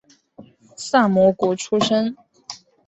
[0.75, 2.17] 萨摩国出身。